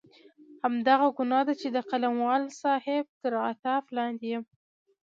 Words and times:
همدغه 0.63 1.07
ګناه 1.17 1.43
ده 1.47 1.53
چې 1.61 1.67
د 1.75 1.77
قلموال 1.89 2.43
صاحب 2.61 3.05
تر 3.21 3.33
عتاب 3.49 3.83
لاندې 3.97 4.25
یم. 4.33 4.43